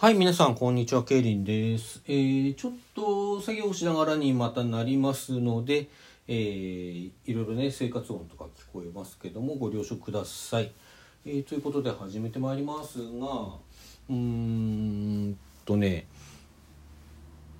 [0.00, 1.02] はい、皆さん、こんにちは。
[1.02, 2.04] ケイリンです。
[2.06, 5.88] えー、ちょっと作業しながらにまたなりますので、
[6.28, 10.70] えー、いろいろね、生活音とか聞こえますけども、ご了承ください。
[11.26, 13.06] えー、ということで始めてまいりますが、
[14.08, 16.06] うーんとね、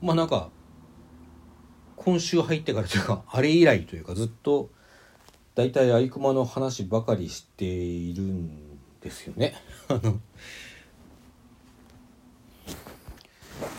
[0.01, 0.51] まあなんか、
[1.97, 4.71] 今週入ってからというか、あれ以来というか、ずっと、
[5.57, 9.57] 大体アイクマの話ばかりしているんですよね。
[9.91, 10.21] あの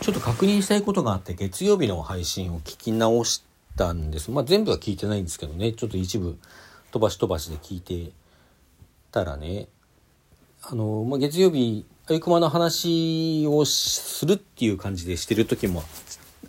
[0.00, 3.44] ちょっと確認したいことがあって月曜日の配信を聞き直し
[3.76, 4.30] たんです。
[4.30, 6.38] まあ全部は聞いてないんですけどね、ちょっと一部
[6.90, 8.12] 飛ばし飛ばしで聞いて
[9.12, 9.68] たらね、
[10.62, 15.82] あの、まあ、月曜日、あゆくまの話をするっていう感じでしてる時も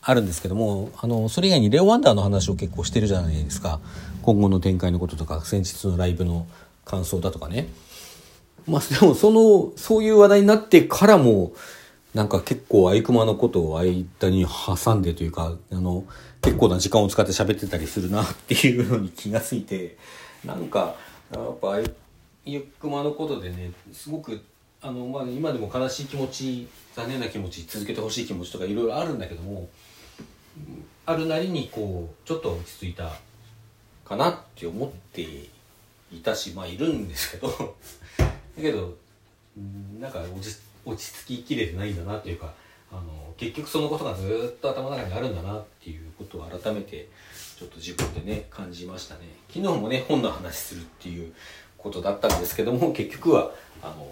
[0.01, 3.79] あるんですけども、あの、それ以外にレオワンダーの話を結構してるじゃないですか。
[4.23, 6.47] 今後の展開のこととか、先日のライブの
[6.83, 7.67] 感想だとかね。
[8.67, 11.53] まあでもその、そういう話題になってからも、
[12.13, 16.03] なんか結構アイクマのことを間に挟んでというか、あの、
[16.41, 19.97] 結構な時間を使って喋ってたりするなっていうのに気がついて、
[20.43, 20.95] なんか、
[21.31, 24.41] やっぱアイクマのことでね、すごく、
[24.81, 29.69] あの、まあ今でも悲しい気持ち、残念な気持ち、続けてほしい気持ちとかいろいろあるんだけども、
[31.05, 33.13] あるなりにこう、ちょっと落ち着いた
[34.03, 35.21] かなって思って
[36.11, 37.47] いたし、まあいるんですけど、
[38.19, 38.25] だ
[38.57, 38.97] けど、
[39.99, 42.53] なんか落ち着落ち着ききれてないんだなっていうか
[42.91, 47.07] あの結局そのことがずっと頭の中にあるんだなっていうことを改めて
[47.57, 49.21] ちょっと自分でね感じましたね。
[49.49, 51.33] 昨日もね本の話するっていう
[51.77, 54.11] ことだったんですけども結局はあの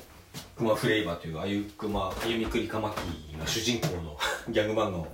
[0.56, 4.18] クマフレイバーというあゆくまあゆみくりかまきが主人公の
[4.50, 5.08] ギャグ漫画を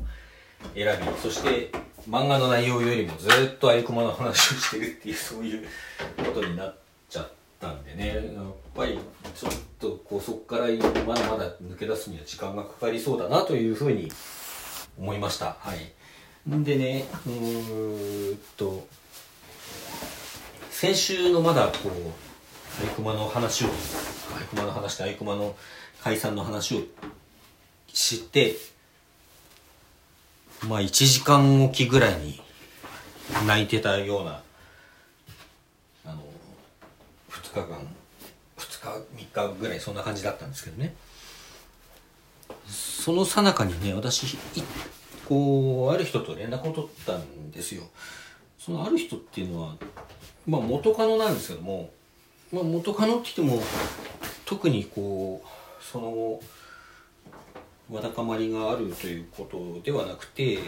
[0.74, 1.72] 選びそして
[2.10, 5.68] 漫画の内容よりもずっとあゆくまの話をしてるっていうそういう
[6.18, 6.76] ことになっ
[7.10, 9.00] ちゃってたんでねやっぱり
[9.34, 10.68] ちょっとこうそこから
[11.06, 14.12] まだまだ抜け出すには時間がかかりそうだなというふうに
[14.98, 15.58] 思いました。
[15.60, 15.92] はい。
[16.48, 18.88] でねうーんと
[20.70, 23.70] 先週のまだこうアイクマの話をア
[24.44, 25.56] イクマの話とアイクマの
[26.04, 26.82] 解散の話を
[27.92, 28.56] 知って
[30.68, 32.40] まあ1時間おきぐらいに
[33.48, 34.42] 泣いてたような
[36.06, 36.22] あの
[37.32, 37.88] 2日間
[38.58, 40.94] 2日3日ぐらいそんな感じだったんですけどね。
[42.68, 44.38] その最中にね私
[45.28, 47.84] こうある人と連絡を取ったんですよ。
[48.60, 49.76] そのある人っていうのは
[50.46, 51.90] まあ元カノなんですけども、
[52.52, 53.62] まあ、元カノって言っても
[54.46, 56.40] 特にこうその
[57.90, 60.60] わだかまりがあるということではなくて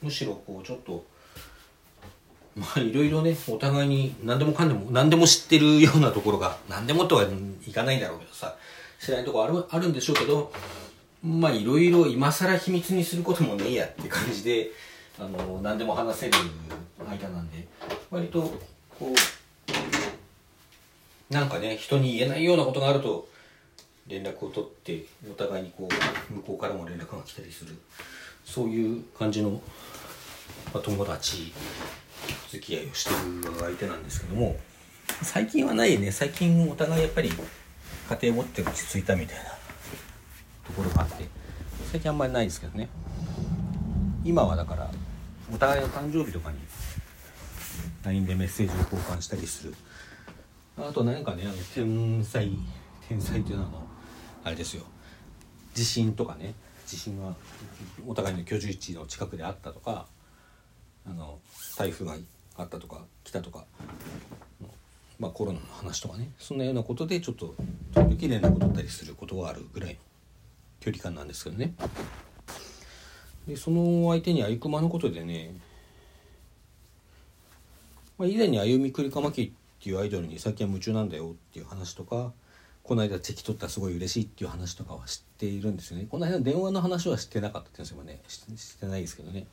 [0.00, 1.04] むしろこうちょっと
[2.56, 7.24] まあいろいろねお互いに何でもかんでも何でも知ってるようなところが何でもとは
[7.66, 8.56] いかないんだろうけどさ
[9.00, 10.52] 知らないとこあるあるんでしょうけど
[11.22, 14.70] まあいろいろ今更秘密にすることもねえやって感じで
[15.18, 16.32] あの何でも話せる
[17.08, 17.66] 間なんで
[18.10, 18.42] 割と
[18.98, 19.12] こ
[21.30, 23.28] うなんかね人に言えないようなことがあると
[24.06, 25.88] 連絡を取ってお互いにこ
[26.30, 27.74] う向こうからも連絡が来たりする。
[28.44, 29.58] そういう感じの、ま
[30.74, 31.52] あ、友達
[32.50, 33.16] 付き合いをしてる
[33.58, 34.56] 相手なんですけども
[35.22, 36.10] 最近はないね。
[36.10, 39.44] 最近お互いやっぱり家庭持って落ち着いたみたいな
[40.64, 41.28] ところがあって
[41.90, 42.88] 最近あんまりないですけどね。
[44.24, 44.90] 今はだから
[45.52, 46.58] お互いの誕生日とかに
[48.04, 49.74] LINE でメッセージを交換したりする。
[50.78, 52.50] あと何かねあの天才
[53.08, 53.86] 天才っていうのはあの
[54.44, 54.84] あれですよ。
[55.74, 56.54] 地震とかね。
[56.84, 57.34] 地震が
[58.06, 60.06] お互いの居住地の近くであったとか
[61.06, 61.38] あの
[61.76, 62.16] 台風が
[62.56, 63.64] あったとか来たとか、
[65.18, 66.30] まあ、コロナの話とかね。
[66.38, 67.54] そんなようなことでちょっと
[67.94, 69.96] 時々連絡を取ったりすることがあるぐらいの
[70.80, 71.74] 距離感なんですけどね。
[73.46, 75.54] でその相手にあゆくまのことでね、
[78.18, 79.52] まあ、以前にあゆみくりかまきっ
[79.82, 82.32] ていうアイドルに最近は夢中なんだよっていう話とか
[82.84, 86.06] この間チェキ取ったらすごい嬉しいっていう話とかは知っているんですよね。
[86.08, 88.56] この間電話の話は知ってなかったって言うんですよね。
[88.56, 89.46] 知ってないですけどね。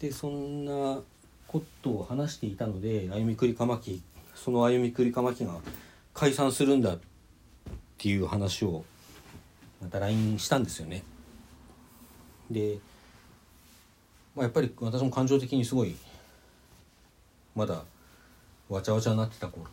[0.00, 1.00] でそんな
[1.46, 4.02] ことを話していたので歩みくりかまき
[4.34, 5.54] その歩みくりかまきが
[6.12, 6.98] 解散するんだっ
[7.98, 8.84] ていう話を
[9.80, 11.02] また LINE したんですよね。
[12.50, 12.78] で、
[14.34, 15.96] まあ、やっぱり私も感情的にすごい
[17.54, 17.82] まだ
[18.68, 19.66] わちゃわちゃになってた頃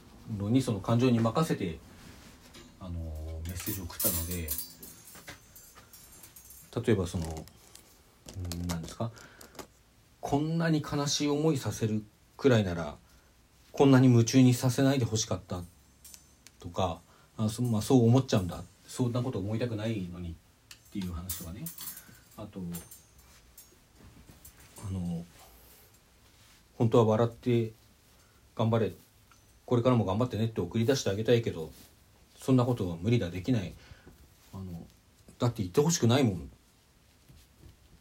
[0.50, 1.78] にその感情に任せて
[2.80, 2.92] あの
[3.46, 4.50] メッセージを送ったので
[6.88, 7.46] 例えばその
[8.68, 9.12] 何ですか？
[10.24, 12.02] こんなに悲しい思いさせる
[12.38, 12.96] くらいなら
[13.74, 15.62] こんなに夢中にさせないでほしかった。
[16.62, 17.02] とか
[17.38, 18.64] あそ,、まあ、そう思っちゃうんだ。
[18.88, 20.34] そんなこと思いたくないのにっ
[20.94, 21.66] ていう話とかね。
[22.38, 22.62] あと
[24.88, 25.25] あの
[26.78, 27.74] 本当は笑って
[28.56, 28.94] 頑張れ。
[29.66, 31.69] これからも頑張ってねって送り出してあげたいけど
[32.40, 33.74] そんなことは無理だできない。
[34.54, 34.64] あの
[35.38, 36.50] だって言ってほしくないもん。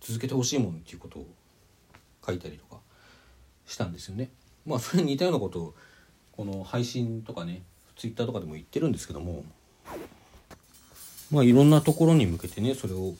[0.00, 1.26] 続けてほしいもんっていうことを
[2.24, 2.80] 書いたりとか
[3.66, 4.30] したんですよね。
[4.66, 5.74] まあそれに似たようなことを
[6.32, 7.62] この配信とかね
[7.96, 9.44] ツイッターとかでも言ってるんですけども
[11.30, 13.14] まあいろんなところに向けてねそれを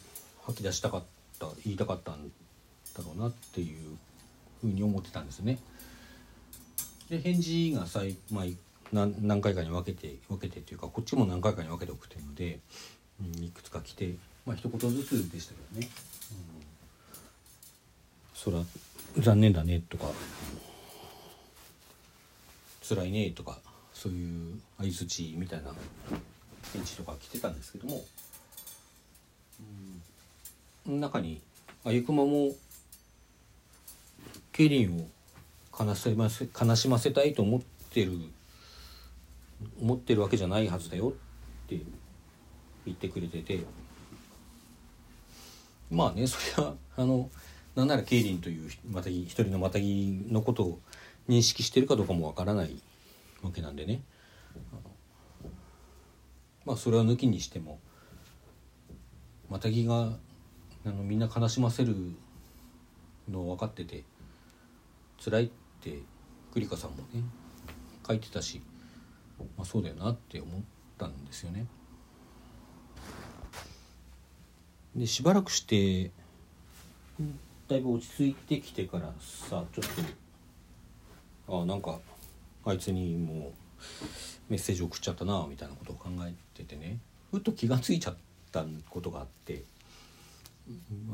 [0.45, 1.03] 吐き出したかっ
[1.39, 2.29] た言いたかったん
[2.97, 3.97] だろうなっていう
[4.61, 5.59] ふうに思ってたんですね。
[7.09, 8.45] で返事がさい、まあ、
[9.21, 12.61] 何回かに分けて分けてっていうかこっちも何回かに分けて送ってるので、
[13.21, 14.15] うん、いくつか来て
[14.47, 15.89] まあ一言ずつでしたけどね。
[16.57, 16.72] うん
[18.43, 18.59] そら
[19.19, 20.07] 残念だねとか。
[22.83, 23.59] 辛いねとか
[23.95, 25.71] そういう相づちみたいな
[26.73, 28.03] 返事とか来てたんですけども、
[30.89, 31.41] うん、中に
[31.85, 32.51] あゆくまも
[34.51, 37.61] ケリンを悲しませ悲しませたいと思っ
[37.95, 38.13] てる
[39.81, 41.13] 思ってるわけじゃないはずだよっ
[41.69, 41.81] て
[42.85, 43.61] 言ってくれてて。
[45.91, 47.31] まあねそれはあの
[47.75, 50.81] なんならケイリンというまたぎ一人のまたぎのことを
[51.29, 52.77] 認識してるかどうかもわからない
[53.43, 54.03] わけなんでね
[56.67, 57.81] まあそれは抜きにしても
[59.49, 60.19] またぎが
[60.85, 61.95] あのみんな悲しませる
[63.29, 64.05] の分かってて
[65.25, 65.99] 辛いって
[66.53, 67.23] 栗花さんもね
[68.07, 68.61] 書いてたし、
[69.57, 70.61] まあ、そうだよなって思っ
[70.99, 71.67] たんですよね。
[74.97, 76.11] でしばらくして
[77.69, 79.85] だいぶ落ち着いてきてからさちょっ
[81.47, 81.99] とあなんか
[82.65, 83.53] あいつにも
[84.49, 86.99] メッセージ送っちゃったなみたいなことを考えててね。
[87.31, 88.17] ふっと気が付いちゃっ
[88.53, 89.65] たことがあって。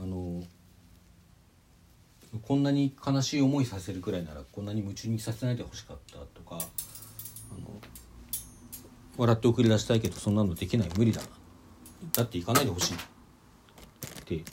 [0.02, 0.42] あの
[2.42, 6.58] こんなに悲しい思いさせるくらいならこんなに夢中にさせないでほしかったとかあ
[7.58, 7.70] の
[9.16, 11.28] 笑って送り出したいけどそんなのできない無理だな。
[12.12, 12.98] だって行かないでほしいっ
[14.24, 14.44] て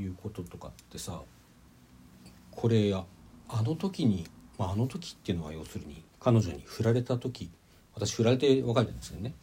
[0.00, 1.20] いうこととかってさ
[2.50, 3.04] これや
[3.48, 4.26] あの時に、
[4.58, 7.50] まあ、あの時っていうのは要するに彼女に振られた時
[7.94, 9.34] 私振られて別れたんですけどね。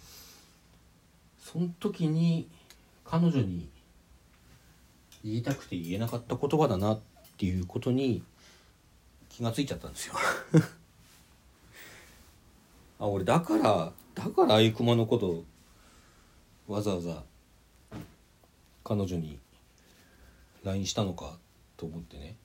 [1.40, 2.50] その時に
[3.06, 3.70] 彼女に
[5.24, 7.00] 言いたくて言えなかった言葉だなっ
[7.38, 8.24] ていうことに
[9.30, 10.16] 気がついちゃったんですよ。
[13.00, 15.46] あ俺だからだからあゆくまのこと
[16.68, 17.24] わざわざ
[18.84, 19.40] 彼女に
[20.68, 21.38] LINE したのか
[21.78, 22.36] と思ってね。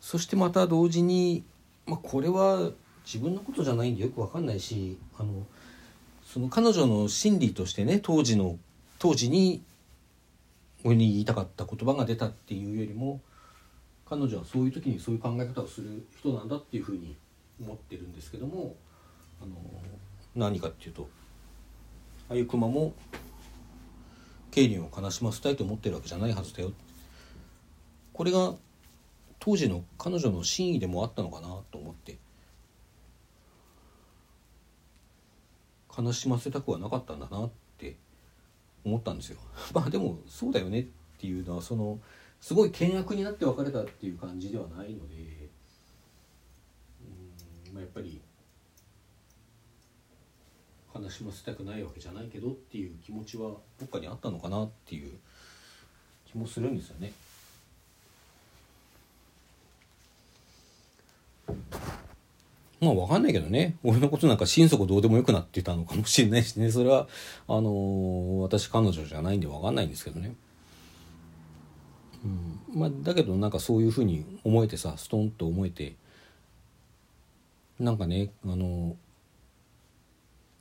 [0.00, 1.44] そしてまた同時に、
[1.86, 2.70] まあ、これは
[3.04, 5.46] 自分のことじゃないんでよく分かんないしあの
[6.24, 8.56] その彼女の心理としてね当時の
[8.98, 9.62] 当時に
[10.84, 13.20] 俺に言いたかった言葉が出たっていうよりも
[14.08, 17.16] 彼女はそういう時にそういう考え方をする人なんだっていうふうに
[17.60, 18.76] 思ってるんですけども
[19.42, 19.56] あの
[20.36, 21.08] 何かっていうと
[22.30, 22.94] あゆくまも
[24.56, 26.72] ケイリンを悲しませたいと思ってるわけじゃないはずだよ。
[28.14, 28.54] これが
[29.38, 32.16] 当時の彼女の真意でもあったのかなと思って。
[35.94, 37.96] 悲しませたくはなかったんだなって
[38.82, 39.36] 思ったんですよ。
[39.74, 40.86] まあでもそうだよねっ
[41.18, 42.00] ていうのはその
[42.40, 45.50] すごい険悪になって別れたっていう感じではないので。
[47.68, 48.22] うん、まあ、やっぱり
[51.02, 55.10] 悲しませたくないわけじゃないけどっていう気持ちはどっかにあったのかなっていう
[56.30, 57.12] 気もするんですよね。
[62.80, 67.08] まあ分かんないけどね俺のことなんか心底どうでもよくなってたのかもしれないしねそれは
[67.48, 70.34] あのー、私彼女じゃないんで分かんないんですけどね。
[72.24, 72.28] う
[72.76, 75.94] んまあ、だけどなんかそういうふうに思えてさストンと思えて
[77.78, 79.05] なんかねあのー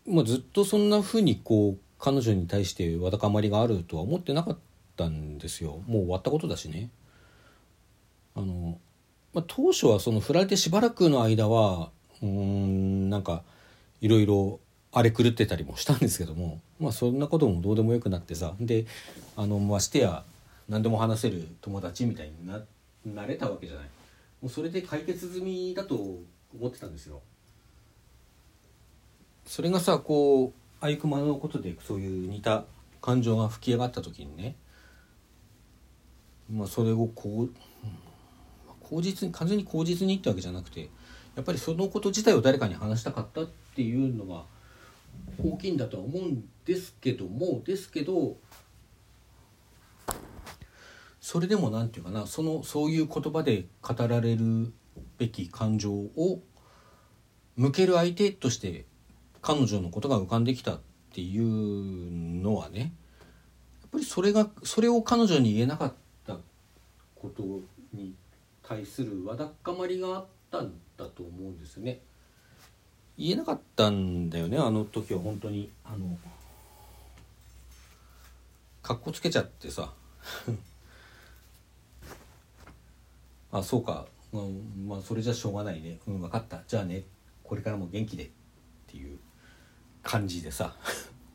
[0.07, 4.57] まあ、ずっとそんなふうにこう彼女に対してわだかまりがあるとは思ってなかっ
[4.95, 6.89] たんですよもう終わったことだしね。
[8.35, 8.77] あの
[9.33, 11.89] まあ、当初はその振られてしばらくの間は
[12.21, 13.43] うんなんか
[14.01, 14.59] いろいろ
[14.91, 18.85] 荒れ狂ってたりもしたんですけどもまあそんなこともどうでもよくなってさで
[19.35, 20.24] あのましてや
[20.69, 22.62] 何でも話せる友達みたいにな
[23.05, 23.85] なれたわけじゃない
[24.41, 27.21] もうそれで解決済みだと思ってたんですよ。
[29.45, 32.65] それがさこうあいくまのことでそういう似た
[33.01, 34.55] 感情が吹き上がった時にね
[36.51, 37.49] まあそれをこう
[38.81, 40.89] 口実に完全に口実にってわけじゃなくて
[41.35, 44.43] やっぱりそのこと自体を誰かに話したかったっていうのが
[45.43, 48.37] 大きいんだとは思うんですけどもですけど
[51.19, 54.71] それでも何て言うかなそのそういう言葉で語られる
[55.17, 56.39] べき感情を
[57.55, 58.85] 向ける相手として
[59.45, 60.79] 彼女のことが浮かんできたっ
[61.13, 61.43] ていう
[62.41, 62.89] のはねやっ
[63.91, 65.93] ぱりそれがそれを彼女に言えなかっ
[66.25, 66.39] た
[67.13, 67.43] こと
[67.93, 68.15] に
[68.67, 71.99] 対するわだかまりがあったんだと思うんですね。
[73.19, 75.69] 言えなかったんだよねあの時は本当に。
[75.83, 76.17] あの
[78.81, 79.93] かっこつけちゃってさ。
[83.51, 84.43] あそうか、まあ、
[84.87, 85.99] まあそれじゃしょうがないね。
[86.07, 86.63] うん分かった。
[86.67, 87.03] じゃあね。
[87.43, 88.25] これからも元気で。
[88.25, 88.29] っ
[88.87, 89.19] ていう
[90.05, 90.75] 感じでさ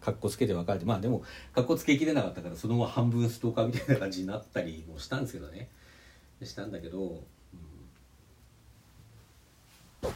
[0.00, 1.23] かっこつけて別れてまあでも
[1.53, 5.69] かっこつけきれなかったからそのまま半分ストーカーみたいな感じになったりもしたんですけどね。
[6.43, 7.23] したんだけど、
[10.03, 10.11] うん、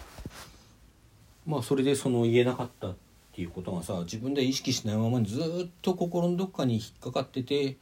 [1.47, 2.97] まあそれでその言えなかったっ
[3.35, 5.43] ていうことがさ自分で意識しないままにずっ
[5.83, 7.77] と心のどっかに引っかかってて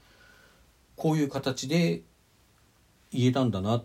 [0.97, 2.03] こういう形で
[3.13, 3.85] 言えたんだなっ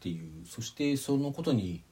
[0.00, 0.46] ていう。
[0.46, 1.82] そしてそのことに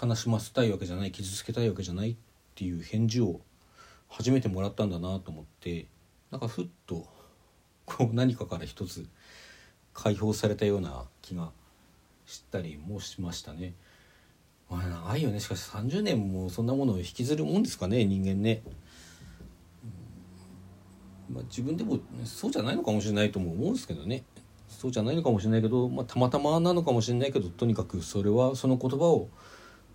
[0.00, 2.27] 悲しませたいわけじゃない傷つけたいわけじゃないって
[2.58, 3.40] っていう返事を
[4.08, 5.86] 初めてもらったんだなと思って
[6.32, 7.06] なんかふっと
[7.86, 9.06] こう何かから一つ
[9.94, 11.52] 解放されたような気が
[12.26, 13.74] したりもしましたね。
[14.68, 18.62] まあ長いよねしかし30年もそんなものを引きずるもんですかね人間ね。
[21.30, 24.24] まあ、自分でもそうじゃないのかもしれないとも思うんですけどね
[24.66, 29.28] そうじゃないのかもしれないけど、まあ、たまたまなのかもしれないけどとにかくそれはその言葉を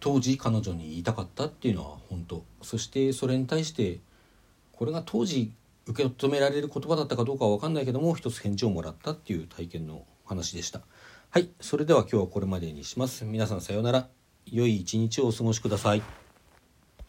[0.03, 2.43] 当時彼女に言いたかったっていうのは本当。
[2.61, 4.01] そしてそれに対して
[4.73, 5.53] これが当時
[5.87, 10.81] 受け止められる言葉だったかどうかは分かんないけども一つ返事をもらったっていう体験の話でした。
[11.29, 13.23] はいそれでは今日はこれまでにします。
[13.23, 14.09] 皆さんさようなら。
[14.45, 16.22] 良い一日をお過ごしください。